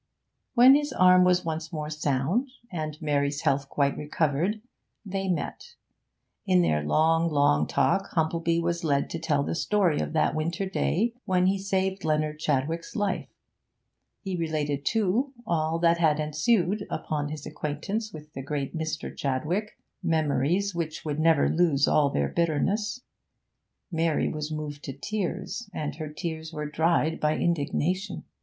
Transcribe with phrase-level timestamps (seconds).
[0.55, 4.59] When his arm was once more sound, and Mary's health quite recovered,
[5.05, 5.75] they met.
[6.47, 10.65] In their long, long talk Humplebee was led to tell the story of that winter
[10.65, 13.27] day when he saved Leonard Chadwick's life;
[14.23, 19.15] he related, too, all that had ensued upon his acquaintance with the great Mr.
[19.15, 23.01] Chadwick, memories which would never lose all their bitterness.
[23.91, 28.23] Mary was moved to tears, and her tears were dried by indignation.